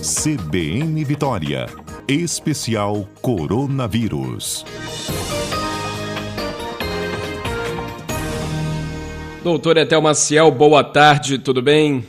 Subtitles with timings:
[0.00, 1.66] CBN Vitória.
[2.08, 4.64] Especial Coronavírus.
[9.44, 12.06] Doutora Etel Maciel, boa tarde, tudo bem?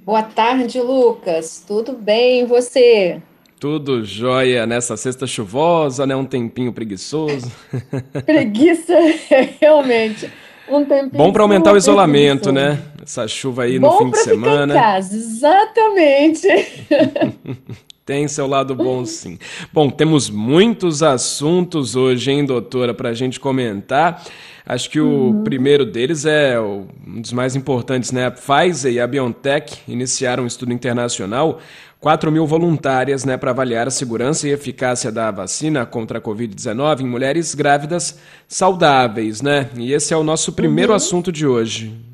[0.00, 1.64] Boa tarde, Lucas.
[1.64, 3.22] Tudo bem, e você?
[3.60, 6.16] Tudo jóia nessa sexta chuvosa, né?
[6.16, 7.52] Um tempinho preguiçoso.
[8.26, 8.94] Preguiça,
[9.62, 10.28] realmente.
[10.68, 12.78] Um tempinho Bom para aumentar o isolamento, né?
[13.02, 14.74] Essa chuva aí Bom no fim de semana.
[14.74, 16.48] Ficar em casa, exatamente.
[18.04, 19.38] Tem seu lado bom, sim.
[19.72, 24.24] Bom, temos muitos assuntos hoje, hein, doutora, para a gente comentar.
[24.66, 25.44] Acho que o uhum.
[25.44, 28.26] primeiro deles é um dos mais importantes, né?
[28.26, 31.60] A Pfizer e a BioNTech iniciaram um estudo internacional
[32.00, 37.02] 4 mil voluntárias né, para avaliar a segurança e eficácia da vacina contra a Covid-19
[37.02, 39.70] em mulheres grávidas saudáveis, né?
[39.76, 40.96] E esse é o nosso primeiro uhum.
[40.96, 42.11] assunto de hoje.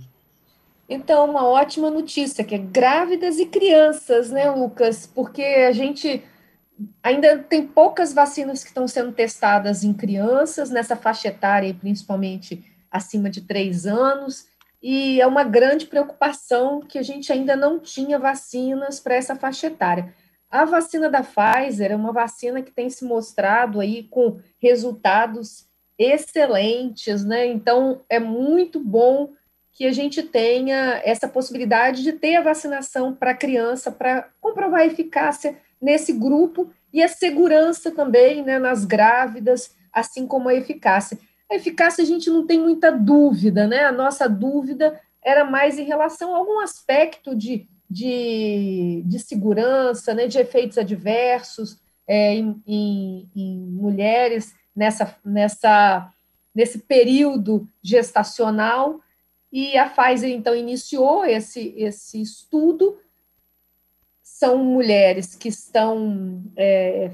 [0.88, 5.06] Então, uma ótima notícia, que é grávidas e crianças, né, Lucas?
[5.06, 6.24] Porque a gente
[7.02, 13.29] ainda tem poucas vacinas que estão sendo testadas em crianças, nessa faixa etária, principalmente acima
[13.29, 14.46] de três anos
[14.82, 19.66] e é uma grande preocupação que a gente ainda não tinha vacinas para essa faixa
[19.66, 20.15] etária.
[20.51, 25.66] A vacina da Pfizer é uma vacina que tem se mostrado aí com resultados
[25.98, 27.46] excelentes, né?
[27.46, 29.32] Então é muito bom
[29.79, 34.87] que a gente tenha essa possibilidade de ter a vacinação para criança para comprovar a
[34.87, 41.16] eficácia nesse grupo e a segurança também, né, nas grávidas, assim como a eficácia.
[41.48, 43.85] A eficácia a gente não tem muita dúvida, né?
[43.85, 50.26] A nossa dúvida era mais em relação a algum aspecto de, de, de segurança, né?
[50.26, 56.13] de efeitos adversos é, em, em, em mulheres nessa, nessa,
[56.52, 58.98] nesse período gestacional.
[59.52, 63.01] E a Pfizer, então, iniciou esse, esse estudo.
[64.22, 67.10] São mulheres que estão é,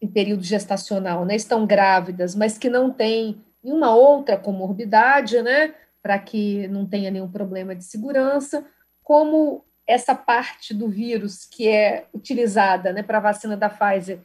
[0.00, 5.74] em período gestacional, né, estão grávidas, mas que não têm e uma outra comorbidade, né,
[6.00, 8.64] para que não tenha nenhum problema de segurança,
[9.02, 14.20] como essa parte do vírus que é utilizada né, para a vacina da Pfizer,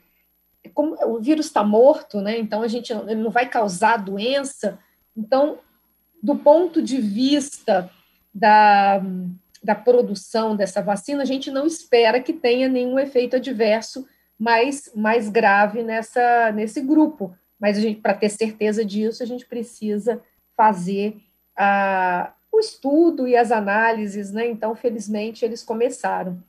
[0.74, 4.80] como o vírus está morto, né, então a gente ele não vai causar doença,
[5.16, 5.60] então,
[6.24, 7.92] do ponto de vista
[8.34, 9.04] da,
[9.62, 14.08] da produção dessa vacina, a gente não espera que tenha nenhum efeito adverso
[14.40, 20.22] mais, mais grave nessa, nesse grupo mas para ter certeza disso, a gente precisa
[20.54, 21.16] fazer
[21.56, 24.46] a, o estudo e as análises, né?
[24.50, 26.44] Então, felizmente, eles começaram.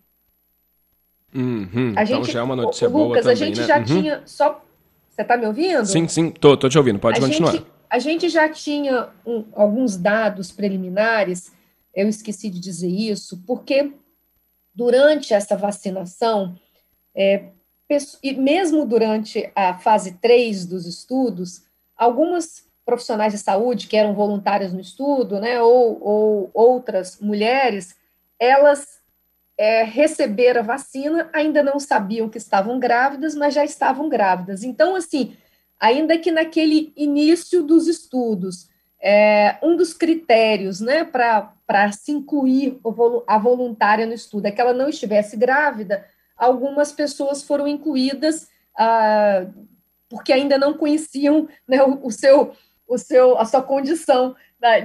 [1.32, 3.66] Uhum, a gente, então já é uma notícia boa Lucas, também, a gente né?
[3.68, 3.84] já uhum.
[3.84, 4.60] tinha só.
[5.08, 5.86] Você está me ouvindo?
[5.86, 6.98] Sim, sim, tô, tô te ouvindo.
[6.98, 7.52] Pode a continuar.
[7.52, 11.52] Gente, a gente já tinha um, alguns dados preliminares.
[11.94, 13.92] Eu esqueci de dizer isso, porque
[14.74, 16.58] durante essa vacinação,
[17.14, 17.48] é,
[18.22, 21.62] e mesmo durante a fase 3 dos estudos,
[21.96, 27.96] algumas profissionais de saúde que eram voluntárias no estudo, né, ou, ou outras mulheres,
[28.38, 29.00] elas
[29.56, 34.64] é, receberam a vacina, ainda não sabiam que estavam grávidas, mas já estavam grávidas.
[34.64, 35.36] Então, assim,
[35.84, 38.70] ainda que naquele início dos estudos,
[39.02, 42.80] é, um dos critérios né, para se incluir
[43.26, 46.02] a voluntária no estudo é que ela não estivesse grávida,
[46.38, 49.46] algumas pessoas foram incluídas ah,
[50.08, 52.54] porque ainda não conheciam né, o, o, seu,
[52.88, 54.34] o seu, a sua condição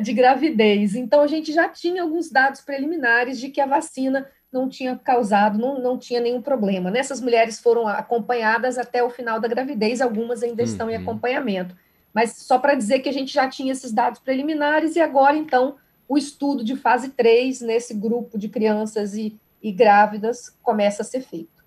[0.01, 0.95] de gravidez.
[0.95, 5.57] Então, a gente já tinha alguns dados preliminares de que a vacina não tinha causado,
[5.59, 6.89] não, não tinha nenhum problema.
[6.89, 10.93] Nessas mulheres foram acompanhadas até o final da gravidez, algumas ainda estão uhum.
[10.93, 11.75] em acompanhamento.
[12.13, 15.75] Mas só para dizer que a gente já tinha esses dados preliminares e agora, então,
[16.07, 21.21] o estudo de fase 3 nesse grupo de crianças e e grávidas começa a ser
[21.21, 21.63] feito.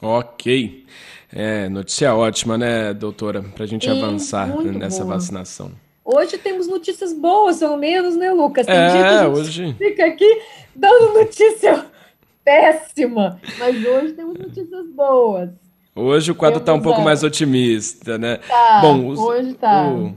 [0.00, 0.84] Ok.
[1.32, 5.14] É, notícia ótima, né, doutora, para a gente avançar nessa boa.
[5.14, 5.72] vacinação.
[6.14, 8.66] Hoje temos notícias boas, pelo menos, né, Lucas?
[8.66, 9.76] Tem é, dia que a gente hoje...
[9.78, 10.42] fica aqui
[10.76, 11.86] dando notícia
[12.44, 15.48] péssima, mas hoje temos notícias boas.
[15.96, 18.38] Hoje o quadro está um pouco mais otimista, né?
[18.46, 19.88] Tá, Bom, os, hoje tá.
[19.88, 20.14] O,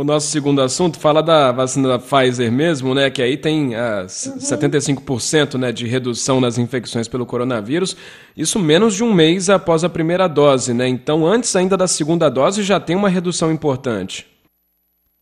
[0.00, 3.10] o nosso segundo assunto fala da vacina da Pfizer mesmo, né?
[3.10, 4.06] Que aí tem uh, uhum.
[4.06, 7.94] 75% né, de redução nas infecções pelo coronavírus.
[8.34, 10.88] Isso menos de um mês após a primeira dose, né?
[10.88, 14.37] Então, antes ainda da segunda dose, já tem uma redução importante.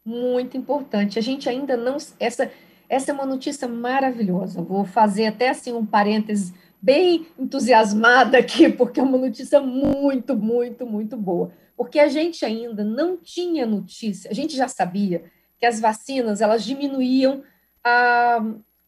[0.06, 1.18] Muito importante.
[1.18, 1.96] A gente ainda não.
[2.18, 2.50] Essa,
[2.88, 4.62] essa é uma notícia maravilhosa.
[4.62, 10.86] Vou fazer até assim um parênteses bem entusiasmada aqui, porque é uma notícia muito, muito,
[10.86, 15.24] muito boa porque a gente ainda não tinha notícia, a gente já sabia
[15.58, 17.42] que as vacinas elas diminuíam
[17.84, 18.38] a,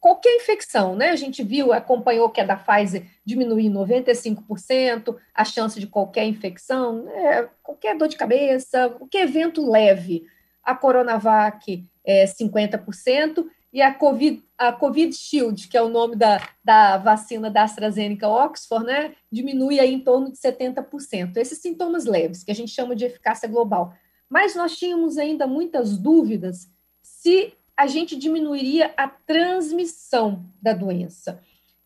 [0.00, 1.10] qualquer infecção, né?
[1.10, 6.24] A gente viu, acompanhou que a da Pfizer diminuiu em 95% a chance de qualquer
[6.24, 7.48] infecção, né?
[7.62, 10.24] qualquer dor de cabeça, qualquer evento leve.
[10.68, 16.40] A Coronavac é 50%, e a COVID, a COVID Shield, que é o nome da,
[16.64, 21.36] da vacina da AstraZeneca Oxford, né, diminui aí em torno de 70%.
[21.36, 23.94] Esses sintomas leves, que a gente chama de eficácia global.
[24.28, 26.70] Mas nós tínhamos ainda muitas dúvidas
[27.02, 31.40] se a gente diminuiria a transmissão da doença.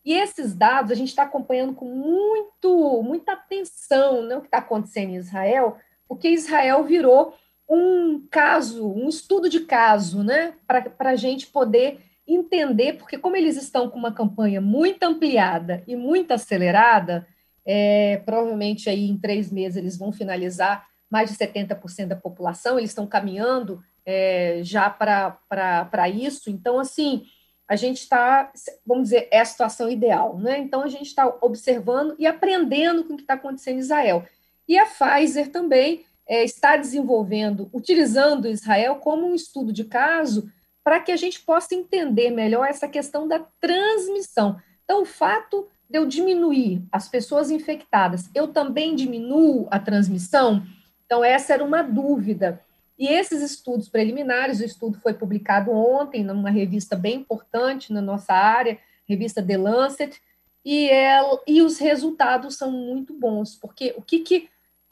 [0.04, 4.58] E esses dados a gente está acompanhando com muito, muita atenção né, o que está
[4.58, 5.76] acontecendo em Israel,
[6.08, 7.34] porque Israel virou
[7.74, 13.56] um caso, um estudo de caso, né, para a gente poder entender, porque como eles
[13.56, 17.26] estão com uma campanha muito ampliada e muito acelerada,
[17.64, 22.90] é, provavelmente aí em três meses eles vão finalizar mais de 70% da população, eles
[22.90, 26.50] estão caminhando é, já para isso.
[26.50, 27.24] Então, assim,
[27.68, 28.50] a gente está,
[28.84, 30.58] vamos dizer, é a situação ideal, né?
[30.58, 34.26] Então, a gente está observando e aprendendo com o que está acontecendo em Israel.
[34.66, 40.50] E a Pfizer também é, está desenvolvendo, utilizando Israel como um estudo de caso
[40.84, 44.60] para que a gente possa entender melhor essa questão da transmissão.
[44.84, 50.62] Então, o fato de eu diminuir as pessoas infectadas, eu também diminuo a transmissão?
[51.06, 52.60] Então, essa era uma dúvida
[52.98, 58.32] e esses estudos preliminares, o estudo foi publicado ontem numa revista bem importante na nossa
[58.32, 58.78] área,
[59.08, 60.20] revista The Lancet,
[60.64, 64.48] e, ela, e os resultados são muito bons, porque o que, que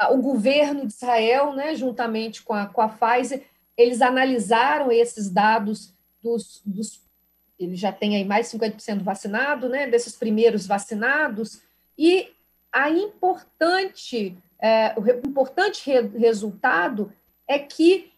[0.09, 3.45] o governo de Israel, né, juntamente com a, com a Pfizer,
[3.77, 7.03] eles analisaram esses dados dos, dos
[7.59, 11.61] ele já tem aí mais de 50% vacinado, né, desses primeiros vacinados,
[11.97, 12.33] e
[12.73, 17.13] a importante, é, o importante re, resultado
[17.47, 18.11] é que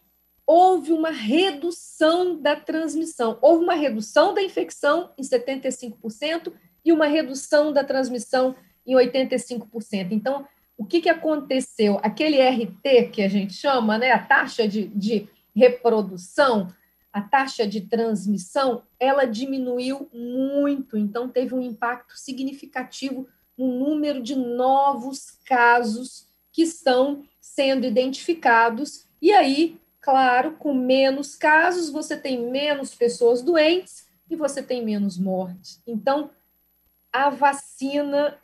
[0.46, 6.52] houve uma redução da transmissão, houve uma redução da infecção em 75%
[6.84, 8.54] e uma redução da transmissão
[8.86, 10.12] em 85%.
[10.12, 10.46] Então,
[10.76, 11.98] o que, que aconteceu?
[12.02, 16.72] Aquele RT que a gente chama, né, a taxa de, de reprodução,
[17.12, 24.34] a taxa de transmissão, ela diminuiu muito, então teve um impacto significativo no número de
[24.34, 32.92] novos casos que estão sendo identificados e aí, claro, com menos casos, você tem menos
[32.92, 35.80] pessoas doentes e você tem menos mortes.
[35.86, 36.30] Então,
[37.12, 38.36] a vacina,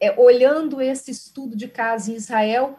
[0.00, 2.78] é, olhando esse estudo de casos em Israel,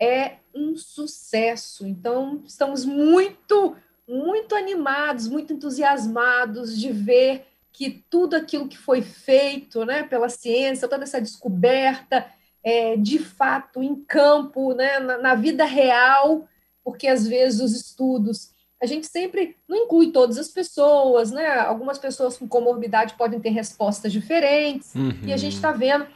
[0.00, 1.86] é um sucesso.
[1.86, 3.76] Então, estamos muito,
[4.06, 10.86] muito animados, muito entusiasmados de ver que tudo aquilo que foi feito né, pela ciência,
[10.86, 12.26] toda essa descoberta,
[12.62, 16.48] é, de fato em campo, né, na, na, vida real,
[16.84, 18.53] porque às vezes os estudos
[18.84, 21.58] a gente sempre não inclui todas as pessoas, né?
[21.60, 25.10] Algumas pessoas com comorbidade podem ter respostas diferentes uhum.
[25.26, 26.06] e a gente está vendo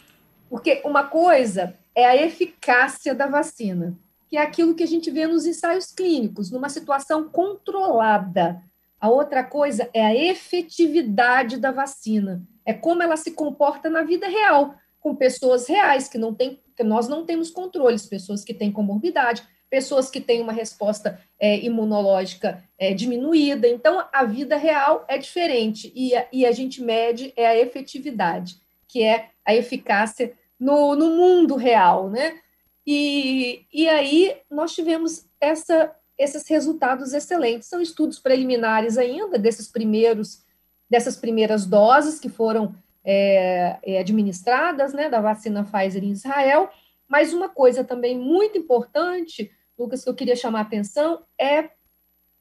[0.51, 3.99] porque uma coisa é a eficácia da vacina,
[4.29, 8.63] que é aquilo que a gente vê nos ensaios clínicos, numa situação controlada.
[9.01, 14.29] A outra coisa é a efetividade da vacina, é como ela se comporta na vida
[14.29, 18.71] real com pessoas reais que não tem, que nós não temos controles, pessoas que têm
[18.71, 23.69] comorbidade, pessoas que têm uma resposta é, imunológica é, diminuída.
[23.69, 28.57] Então, a vida real é diferente e a, e a gente mede é a efetividade,
[28.87, 32.41] que é a eficácia no, no mundo real, né?
[32.87, 37.69] E, e aí nós tivemos essa, esses resultados excelentes.
[37.69, 40.43] São estudos preliminares ainda desses primeiros,
[40.89, 46.71] dessas primeiras doses que foram é, é, administradas, né, da vacina Pfizer em Israel.
[47.07, 51.71] Mas uma coisa também muito importante, Lucas, que eu queria chamar a atenção, é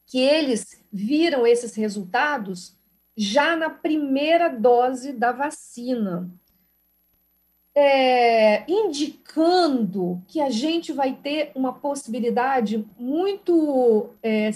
[0.08, 2.75] que eles viram esses resultados
[3.15, 6.29] já na primeira dose da vacina,
[7.75, 14.50] é, indicando que a gente vai ter uma possibilidade muito, é,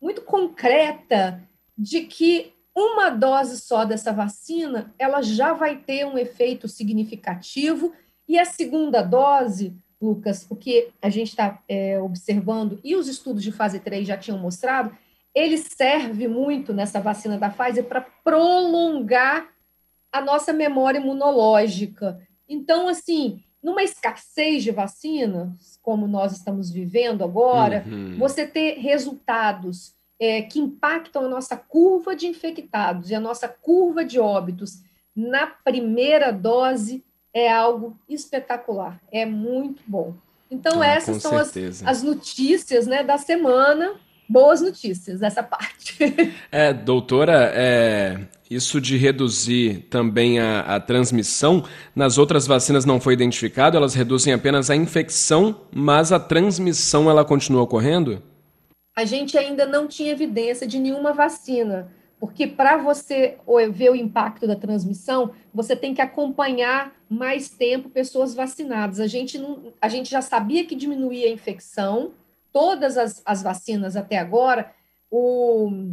[0.00, 1.42] muito concreta
[1.76, 7.92] de que uma dose só dessa vacina, ela já vai ter um efeito significativo,
[8.26, 13.42] e a segunda dose, Lucas, o que a gente está é, observando, e os estudos
[13.42, 14.96] de fase 3 já tinham mostrado,
[15.34, 19.48] ele serve muito nessa vacina da Pfizer para prolongar
[20.12, 22.20] a nossa memória imunológica.
[22.48, 28.16] Então, assim, numa escassez de vacinas, como nós estamos vivendo agora, uhum.
[28.18, 34.04] você ter resultados é, que impactam a nossa curva de infectados e a nossa curva
[34.04, 34.82] de óbitos
[35.14, 37.04] na primeira dose
[37.38, 40.14] é algo espetacular, é muito bom.
[40.50, 41.52] Então, ah, essas são as,
[41.84, 43.94] as, notícias né, da semana.
[44.28, 45.98] boas notícias essa parte.
[46.50, 48.18] É, doutora, é,
[48.50, 51.64] isso de reduzir também a, a, transmissão,
[51.94, 57.24] nas outras vacinas não foi identificado, elas reduzem apenas a infecção, mas a transmissão ela
[57.24, 58.22] continua ocorrendo?
[58.96, 63.38] A gente ainda não tinha evidência de nenhuma vacina, porque para você
[63.70, 69.00] ver o impacto da transmissão, você tem que acompanhar mais tempo pessoas vacinadas.
[69.00, 72.12] A gente, não, a gente já sabia que diminuía a infecção,
[72.52, 74.72] todas as, as vacinas até agora,
[75.10, 75.92] o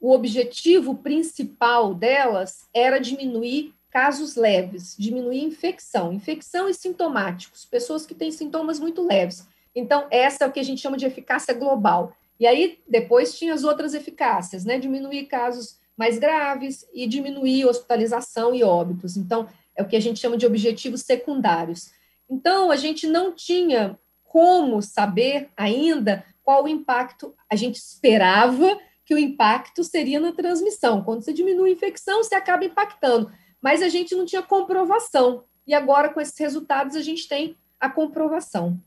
[0.00, 8.14] o objetivo principal delas era diminuir casos leves, diminuir infecção, infecção e sintomáticos, pessoas que
[8.14, 9.48] têm sintomas muito leves.
[9.74, 12.12] Então, essa é o que a gente chama de eficácia global.
[12.38, 14.78] E aí, depois tinha as outras eficácias, né?
[14.78, 19.16] Diminuir casos mais graves e diminuir hospitalização e óbitos.
[19.16, 21.90] Então, é o que a gente chama de objetivos secundários.
[22.30, 29.14] Então, a gente não tinha como saber ainda qual o impacto a gente esperava que
[29.14, 31.02] o impacto seria na transmissão.
[31.02, 33.32] Quando você diminui a infecção, você acaba impactando.
[33.60, 35.44] Mas a gente não tinha comprovação.
[35.66, 38.78] E agora, com esses resultados, a gente tem a comprovação.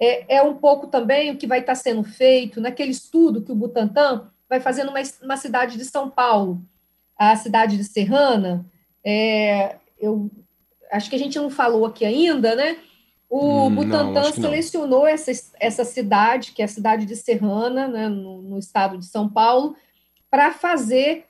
[0.00, 3.54] É, é um pouco também o que vai estar sendo feito naquele estudo que o
[3.54, 6.62] Butantan vai fazer numa, numa cidade de São Paulo,
[7.18, 8.64] a cidade de Serrana.
[9.04, 10.30] É, eu
[10.90, 12.78] acho que a gente não falou aqui ainda, né?
[13.28, 15.30] O hum, Butantan selecionou essa,
[15.60, 19.76] essa cidade, que é a cidade de Serrana, né, no, no estado de São Paulo,
[20.28, 21.26] para fazer,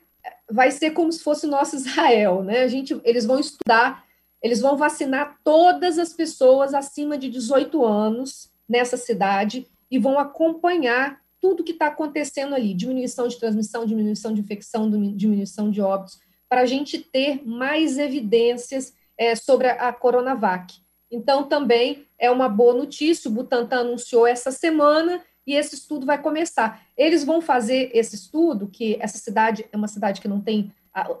[0.49, 2.61] vai ser como se fosse o nosso Israel, né?
[2.61, 4.03] A gente, eles vão estudar,
[4.41, 11.19] eles vão vacinar todas as pessoas acima de 18 anos nessa cidade e vão acompanhar
[11.41, 16.61] tudo que está acontecendo ali, diminuição de transmissão, diminuição de infecção, diminuição de óbitos, para
[16.61, 20.75] a gente ter mais evidências é, sobre a, Coronavac.
[21.11, 23.29] Então, também é uma boa notícia.
[23.29, 26.81] O Butantan anunciou essa semana e esse estudo vai começar.
[26.95, 30.71] Eles vão fazer esse estudo, que essa cidade é uma cidade que não tem.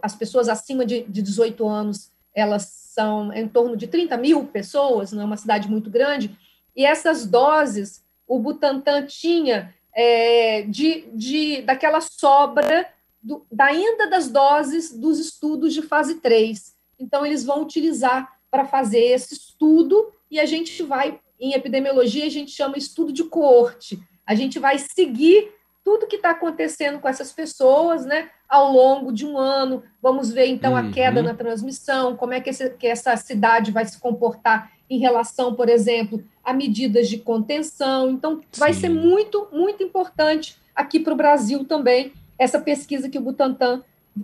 [0.01, 5.11] As pessoas acima de, de 18 anos, elas são em torno de 30 mil pessoas,
[5.11, 6.37] não é uma cidade muito grande,
[6.75, 12.87] e essas doses o Butantan tinha é, de, de, daquela sobra
[13.21, 16.73] do, da, ainda das doses dos estudos de fase 3.
[16.97, 22.29] Então, eles vão utilizar para fazer esse estudo e a gente vai, em epidemiologia, a
[22.29, 23.99] gente chama estudo de coorte.
[24.25, 25.51] A gente vai seguir
[25.83, 29.83] tudo que está acontecendo com essas pessoas, né, ao longo de um ano.
[30.01, 31.25] Vamos ver, então, a queda uhum.
[31.25, 35.69] na transmissão, como é que, esse, que essa cidade vai se comportar em relação, por
[35.69, 38.11] exemplo, a medidas de contenção.
[38.11, 38.81] Então, vai Sim.
[38.81, 43.81] ser muito, muito importante aqui para o Brasil também, essa pesquisa que o Butantan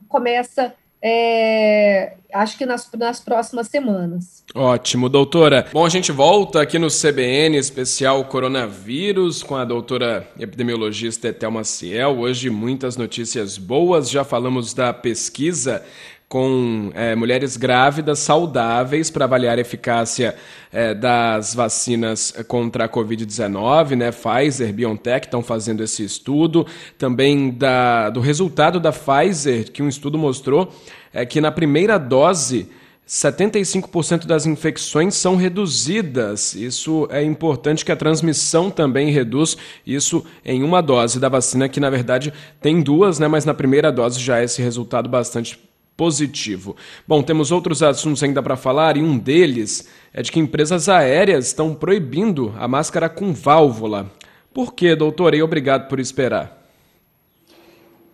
[0.10, 4.44] começa é, acho que nas, nas próximas semanas.
[4.54, 5.68] Ótimo, doutora.
[5.72, 12.20] Bom, a gente volta aqui no CBN especial coronavírus com a doutora epidemiologista Etel Maciel.
[12.20, 14.10] Hoje muitas notícias boas.
[14.10, 15.84] Já falamos da pesquisa
[16.30, 20.36] com é, mulheres grávidas saudáveis para avaliar a eficácia
[20.72, 24.12] é, das vacinas contra a Covid-19, né?
[24.12, 26.68] Pfizer, BioNTech estão fazendo esse estudo.
[26.98, 30.74] Também da, do resultado da Pfizer, que um estudo mostrou
[31.14, 32.70] é, que na primeira dose
[33.08, 36.54] 75% das infecções são reduzidas.
[36.54, 39.56] Isso é importante que a transmissão também reduz
[39.86, 43.30] isso em uma dose da vacina, que na verdade tem duas, né?
[43.30, 45.58] Mas na primeira dose já é esse resultado bastante
[45.98, 46.76] positivo.
[47.08, 51.48] Bom, temos outros assuntos ainda para falar e um deles é de que empresas aéreas
[51.48, 54.10] estão proibindo a máscara com válvula.
[54.54, 55.34] Por quê, doutor?
[55.34, 56.56] E obrigado por esperar.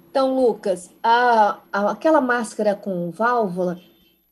[0.10, 3.80] Então, Lucas, a, a, aquela máscara com válvula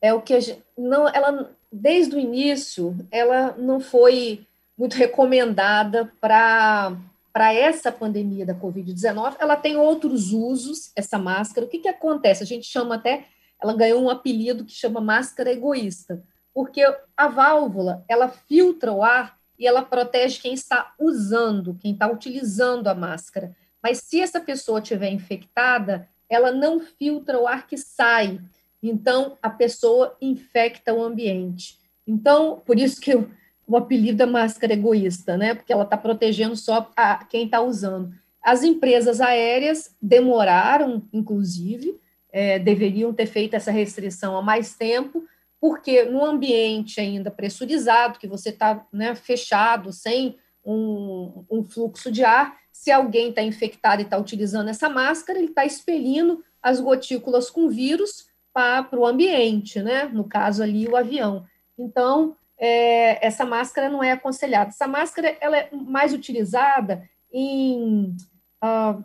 [0.00, 6.96] é o que gente, não, ela desde o início ela não foi muito recomendada para
[7.32, 11.66] para essa pandemia da Covid-19, ela tem outros usos, essa máscara.
[11.66, 12.42] O que, que acontece?
[12.42, 13.24] A gente chama até
[13.62, 16.82] ela ganhou um apelido que chama máscara egoísta, porque
[17.16, 22.88] a válvula ela filtra o ar e ela protege quem está usando, quem está utilizando
[22.88, 23.54] a máscara.
[23.82, 28.40] Mas se essa pessoa estiver infectada, ela não filtra o ar que sai.
[28.82, 31.78] Então, a pessoa infecta o ambiente.
[32.06, 33.30] Então, por isso que o,
[33.66, 35.54] o apelido é máscara egoísta, né?
[35.54, 38.12] Porque ela está protegendo só a, quem está usando.
[38.42, 42.00] As empresas aéreas demoraram, inclusive,
[42.32, 45.24] é, deveriam ter feito essa restrição há mais tempo,
[45.60, 52.24] porque no ambiente ainda pressurizado, que você está né, fechado, sem um, um, fluxo de
[52.24, 57.50] ar, se alguém está infectado e está utilizando essa máscara, ele está expelindo as gotículas
[57.50, 60.04] com vírus para o ambiente, né?
[60.04, 61.44] No caso ali, o avião.
[61.78, 64.70] Então, é, essa máscara não é aconselhada.
[64.70, 68.14] Essa máscara ela é mais utilizada em
[68.62, 69.04] uh,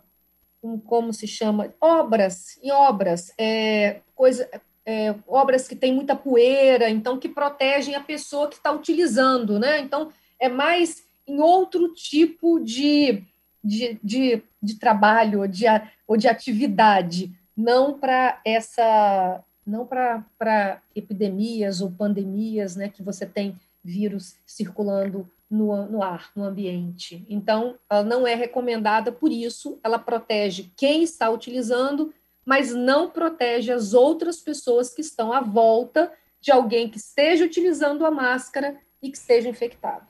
[0.76, 1.72] como se chama?
[1.80, 4.48] Obras, em obras, é, coisa,
[4.84, 9.78] é, obras que têm muita poeira, então que protegem a pessoa que está utilizando, né?
[9.78, 10.10] Então,
[10.40, 13.22] é mais em outro tipo de,
[13.62, 15.64] de, de, de trabalho ou de,
[16.06, 23.54] ou de atividade, não para essa não para epidemias ou pandemias, né, que você tem
[23.84, 27.24] vírus circulando no, no ar, no ambiente.
[27.28, 32.12] Então, ela não é recomendada por isso, ela protege quem está utilizando,
[32.44, 38.04] mas não protege as outras pessoas que estão à volta de alguém que esteja utilizando
[38.06, 40.06] a máscara e que esteja infectado.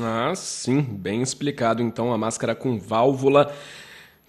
[0.00, 1.82] Ah, sim, bem explicado.
[1.82, 3.54] Então, a máscara com válvula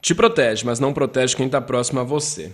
[0.01, 2.53] te protege, mas não protege quem está próximo a você.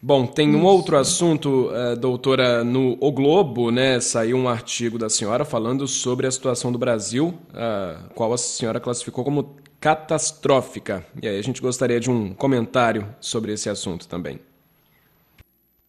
[0.00, 3.98] Bom, tem um outro assunto, uh, doutora, no O Globo, né?
[3.98, 8.78] Saiu um artigo da senhora falando sobre a situação do Brasil, uh, qual a senhora
[8.78, 11.04] classificou como catastrófica.
[11.20, 14.38] E aí a gente gostaria de um comentário sobre esse assunto também.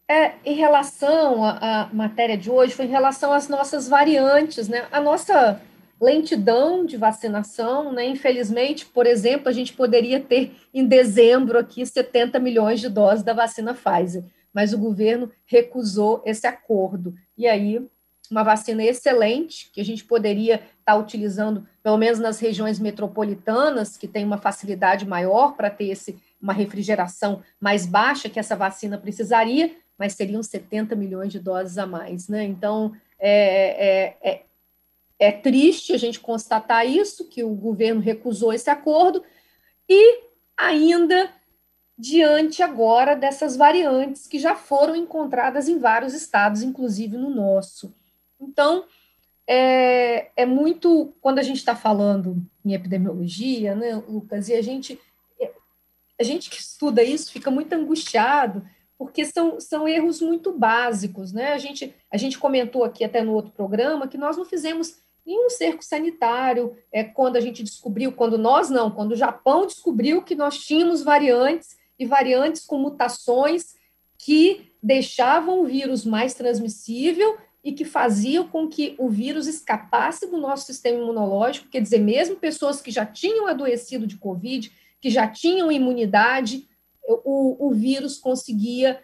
[0.08, 4.86] É, em relação à matéria de hoje, foi em relação às nossas variantes, né?
[4.90, 5.60] A nossa
[6.00, 8.06] lentidão de vacinação, né?
[8.06, 13.34] Infelizmente, por exemplo, a gente poderia ter em dezembro aqui 70 milhões de doses da
[13.34, 17.14] vacina Pfizer, mas o governo recusou esse acordo.
[17.36, 17.86] E aí,
[18.30, 24.08] uma vacina excelente que a gente poderia estar utilizando, pelo menos nas regiões metropolitanas, que
[24.08, 29.76] tem uma facilidade maior para ter esse, uma refrigeração mais baixa que essa vacina precisaria,
[29.98, 32.44] mas seriam 70 milhões de doses a mais, né?
[32.44, 34.42] Então, é, é, é
[35.20, 39.22] é triste a gente constatar isso, que o governo recusou esse acordo,
[39.86, 40.22] e
[40.56, 41.30] ainda
[41.96, 47.94] diante agora dessas variantes que já foram encontradas em vários estados, inclusive no nosso.
[48.40, 48.84] Então,
[49.46, 51.12] é, é muito.
[51.20, 54.98] Quando a gente está falando em epidemiologia, né, Lucas, e a gente,
[56.18, 61.30] a gente que estuda isso fica muito angustiado, porque são, são erros muito básicos.
[61.30, 61.52] Né?
[61.52, 65.46] A, gente, a gente comentou aqui até no outro programa que nós não fizemos em
[65.46, 70.22] um cerco sanitário, é quando a gente descobriu, quando nós não, quando o Japão descobriu
[70.22, 73.74] que nós tínhamos variantes e variantes com mutações
[74.18, 80.38] que deixavam o vírus mais transmissível e que faziam com que o vírus escapasse do
[80.38, 85.28] nosso sistema imunológico, quer dizer, mesmo pessoas que já tinham adoecido de Covid, que já
[85.28, 86.66] tinham imunidade,
[87.06, 89.00] o, o vírus conseguia,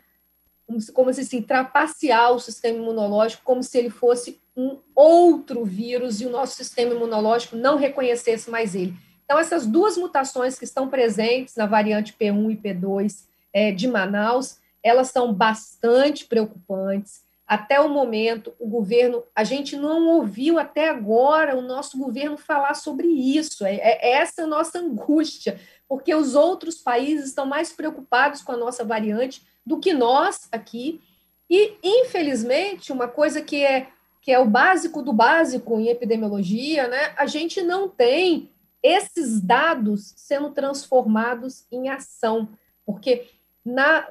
[0.93, 6.27] como se, assim, trapacear o sistema imunológico, como se ele fosse um outro vírus e
[6.27, 8.95] o nosso sistema imunológico não reconhecesse mais ele.
[9.25, 14.59] Então, essas duas mutações que estão presentes na variante P1 e P2 é, de Manaus,
[14.83, 17.25] elas são bastante preocupantes.
[17.47, 22.75] Até o momento, o governo, a gente não ouviu até agora o nosso governo falar
[22.75, 23.65] sobre isso.
[23.65, 28.57] É, é essa a nossa angústia, porque os outros países estão mais preocupados com a
[28.57, 31.01] nossa variante do que nós aqui.
[31.49, 33.89] E, infelizmente, uma coisa que é
[34.27, 38.51] que é o básico do básico em epidemiologia, né, a gente não tem
[38.83, 42.49] esses dados sendo transformados em ação,
[42.85, 43.29] porque
[43.65, 44.05] na,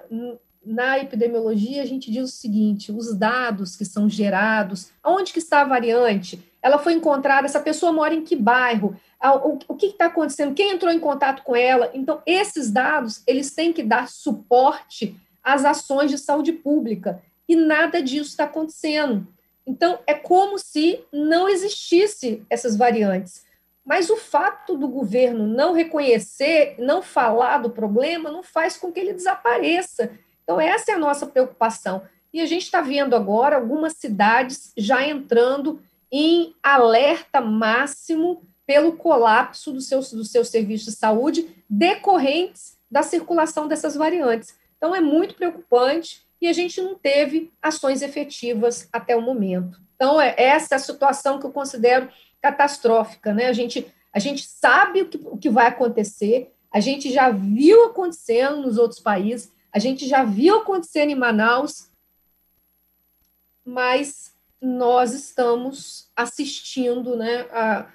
[0.65, 5.61] na epidemiologia a gente diz o seguinte, os dados que são gerados, aonde que está
[5.61, 6.41] a variante?
[6.61, 8.95] Ela foi encontrada, essa pessoa mora em que bairro?
[9.33, 10.53] O, o que está acontecendo?
[10.53, 11.89] Quem entrou em contato com ela?
[11.93, 18.01] Então, esses dados, eles têm que dar suporte às ações de saúde pública, e nada
[18.01, 19.27] disso está acontecendo.
[19.65, 23.45] Então, é como se não existisse essas variantes.
[23.85, 28.99] Mas o fato do governo não reconhecer, não falar do problema, não faz com que
[28.99, 30.11] ele desapareça.
[30.43, 32.01] Então, essa é a nossa preocupação.
[32.33, 35.79] E a gente está vendo agora algumas cidades já entrando
[36.11, 43.67] em alerta máximo pelo colapso do seu, do seu serviço de saúde decorrentes da circulação
[43.67, 44.55] dessas variantes.
[44.77, 49.79] Então, é muito preocupante e a gente não teve ações efetivas até o momento.
[49.95, 52.09] Então, é essa é a situação que eu considero
[52.41, 53.33] catastrófica.
[53.33, 53.47] Né?
[53.47, 57.85] A, gente, a gente sabe o que, o que vai acontecer, a gente já viu
[57.85, 61.89] acontecendo nos outros países, a gente já viu acontecendo em Manaus,
[63.63, 67.87] mas nós estamos assistindo né, a,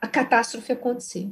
[0.00, 1.28] a catástrofe acontecer.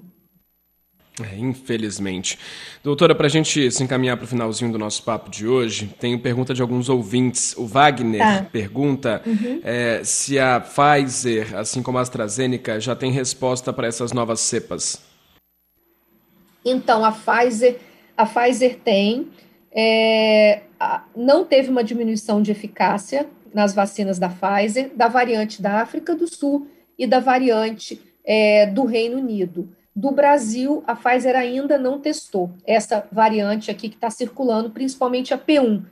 [1.22, 2.38] É, infelizmente.
[2.84, 6.18] Doutora, para a gente se encaminhar para o finalzinho do nosso papo de hoje, tenho
[6.20, 7.56] pergunta de alguns ouvintes.
[7.56, 8.46] O Wagner tá.
[8.52, 9.60] pergunta uhum.
[9.64, 15.00] é, se a Pfizer, assim como a AstraZeneca, já tem resposta para essas novas cepas.
[16.62, 17.78] Então, a Pfizer,
[18.16, 19.28] a Pfizer tem.
[19.72, 20.62] É,
[21.14, 26.26] não teve uma diminuição de eficácia nas vacinas da Pfizer, da variante da África do
[26.26, 32.50] Sul e da variante é, do Reino Unido do Brasil, a Pfizer ainda não testou
[32.66, 35.82] essa variante aqui que está circulando, principalmente a P1.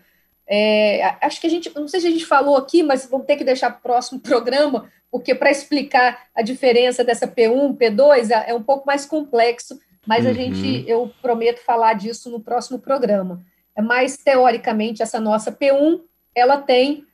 [0.46, 3.36] É, acho que a gente, não sei se a gente falou aqui, mas vamos ter
[3.36, 8.50] que deixar para o próximo programa, porque para explicar a diferença dessa P1, P2 é,
[8.50, 10.32] é um pouco mais complexo, mas uhum.
[10.32, 13.42] a gente, eu prometo falar disso no próximo programa.
[13.74, 16.02] É mais teoricamente essa nossa P1,
[16.34, 17.06] ela tem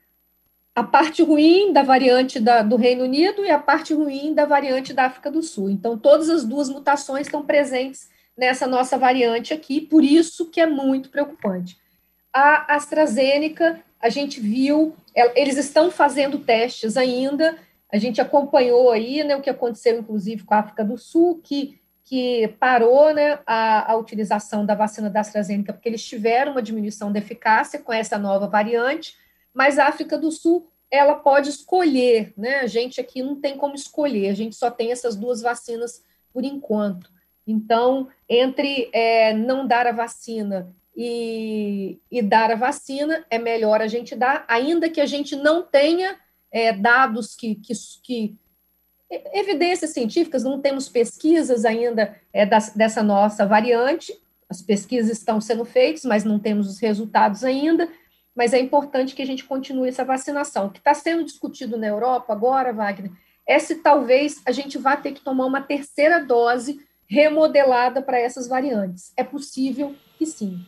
[0.80, 4.94] a parte ruim da variante da, do Reino Unido e a parte ruim da variante
[4.94, 5.68] da África do Sul.
[5.68, 10.66] Então, todas as duas mutações estão presentes nessa nossa variante aqui, por isso que é
[10.66, 11.76] muito preocupante.
[12.32, 14.96] A AstraZeneca, a gente viu,
[15.34, 17.58] eles estão fazendo testes ainda,
[17.92, 21.78] a gente acompanhou aí né, o que aconteceu, inclusive, com a África do Sul, que,
[22.04, 27.12] que parou né, a, a utilização da vacina da AstraZeneca, porque eles tiveram uma diminuição
[27.12, 29.14] da eficácia com essa nova variante,
[29.52, 32.60] mas a África do Sul ela pode escolher, né?
[32.60, 36.44] A gente aqui não tem como escolher, a gente só tem essas duas vacinas por
[36.44, 37.10] enquanto.
[37.46, 43.86] Então, entre é, não dar a vacina e, e, dar a vacina, é melhor a
[43.86, 46.16] gente dar, ainda que a gente não tenha
[46.50, 47.72] é, dados que, que,
[48.02, 48.36] que,
[49.32, 54.12] evidências científicas, não temos pesquisas ainda é, das, dessa nossa variante,
[54.48, 57.88] as pesquisas estão sendo feitas, mas não temos os resultados ainda,
[58.40, 60.64] mas é importante que a gente continue essa vacinação.
[60.64, 63.12] O que está sendo discutido na Europa agora, Wagner,
[63.46, 68.48] é se talvez a gente vá ter que tomar uma terceira dose remodelada para essas
[68.48, 69.12] variantes.
[69.14, 70.58] É possível que sim.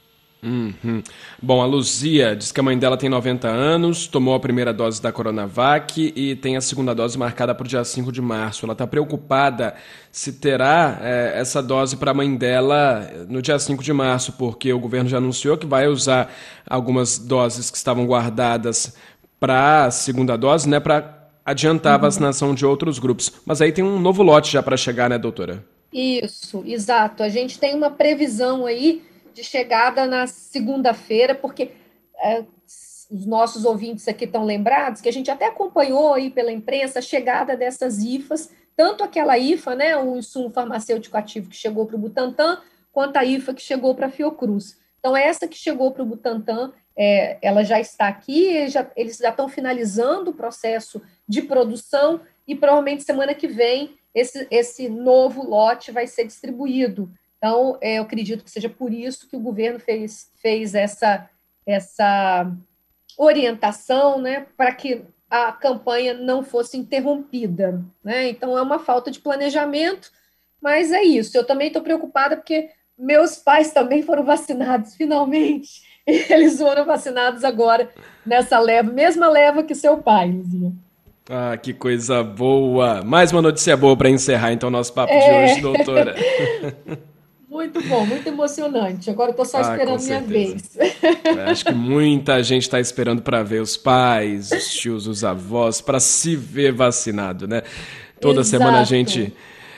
[0.45, 1.01] Uhum.
[1.41, 5.01] Bom, a Luzia diz que a mãe dela tem 90 anos, tomou a primeira dose
[5.01, 8.67] da Coronavac e tem a segunda dose marcada para o dia 5 de março.
[8.67, 9.75] Ela está preocupada
[10.11, 14.73] se terá é, essa dose para a mãe dela no dia 5 de março, porque
[14.73, 16.35] o governo já anunciou que vai usar
[16.69, 18.97] algumas doses que estavam guardadas
[19.39, 21.99] para a segunda dose, né, para adiantar uhum.
[21.99, 23.31] a vacinação de outros grupos.
[23.47, 25.65] Mas aí tem um novo lote já para chegar, né, doutora?
[25.93, 27.23] Isso, exato.
[27.23, 31.73] A gente tem uma previsão aí de chegada na segunda-feira, porque
[32.23, 32.45] é,
[33.11, 37.03] os nossos ouvintes aqui estão lembrados que a gente até acompanhou aí pela imprensa a
[37.03, 41.99] chegada dessas IFAs, tanto aquela IFA, né, o insumo farmacêutico ativo que chegou para o
[41.99, 42.59] Butantan,
[42.91, 44.79] quanto a IFA que chegou para a Fiocruz.
[44.99, 49.31] Então, essa que chegou para o Butantan, é, ela já está aqui, já, eles já
[49.31, 55.91] estão finalizando o processo de produção e provavelmente semana que vem esse, esse novo lote
[55.91, 57.11] vai ser distribuído
[57.43, 61.29] então, é, eu acredito que seja por isso que o governo fez, fez essa,
[61.67, 62.49] essa
[63.19, 67.83] orientação né, para que a campanha não fosse interrompida.
[68.05, 68.29] Né?
[68.29, 70.09] Então, é uma falta de planejamento,
[70.63, 71.37] mas é isso.
[71.37, 75.83] Eu também estou preocupada porque meus pais também foram vacinados, finalmente.
[76.07, 77.91] Eles foram vacinados agora
[78.25, 80.71] nessa leva, mesma leva que seu pai, Luzia.
[81.29, 83.03] Ah, que coisa boa!
[83.03, 85.19] Mais uma notícia boa para encerrar então nosso papo é...
[85.19, 86.15] de hoje, doutora.
[87.53, 89.11] Muito bom, muito emocionante.
[89.11, 90.75] Agora estou só ah, esperando minha vez.
[90.79, 95.83] É, acho que muita gente está esperando para ver os pais, os tios, os avós,
[95.83, 97.63] para se ver vacinado, né?
[98.19, 98.49] Toda Exato.
[98.49, 99.35] semana a gente,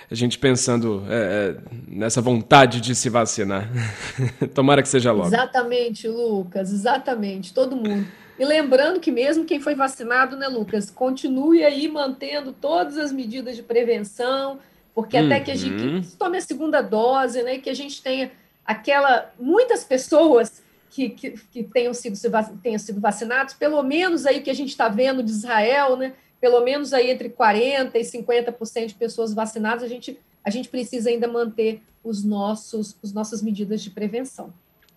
[0.08, 1.56] a gente pensando é, é
[1.88, 3.68] nessa vontade de se vacinar.
[4.54, 5.26] Tomara que seja logo.
[5.26, 7.52] Exatamente, Lucas, exatamente.
[7.52, 8.06] Todo mundo.
[8.38, 13.56] E lembrando que mesmo quem foi vacinado, né, Lucas, continue aí mantendo todas as medidas
[13.56, 14.60] de prevenção,
[14.94, 15.26] porque uhum.
[15.26, 16.02] até que a gente uhum.
[16.18, 18.30] tome a segunda dose, né, que a gente tenha
[18.64, 22.16] aquela muitas pessoas que, que, que tenham, sido,
[22.62, 26.62] tenham sido vacinados, pelo menos aí que a gente está vendo de Israel, né, pelo
[26.62, 31.26] menos aí entre 40% e 50% de pessoas vacinadas, a gente, a gente precisa ainda
[31.26, 34.52] manter os nossos, as nossas medidas de prevenção.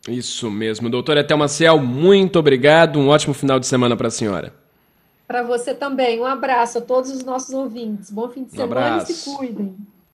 [0.07, 0.89] Isso mesmo.
[0.89, 2.99] Doutora Thelma Ciel, muito obrigado.
[2.99, 4.66] Um ótimo final de semana para a senhora.
[5.27, 6.21] Para você também.
[6.21, 8.09] Um abraço a todos os nossos ouvintes.
[8.09, 9.75] Bom fim de semana e se cuidem.